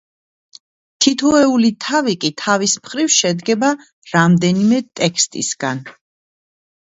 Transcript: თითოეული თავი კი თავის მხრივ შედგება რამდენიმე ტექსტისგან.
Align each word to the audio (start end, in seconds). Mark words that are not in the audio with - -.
თითოეული 1.05 1.69
თავი 1.87 2.15
კი 2.23 2.31
თავის 2.43 2.73
მხრივ 2.85 3.11
შედგება 3.17 3.69
რამდენიმე 4.15 4.81
ტექსტისგან. 5.03 5.85